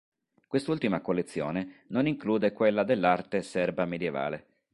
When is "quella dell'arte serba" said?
2.53-3.85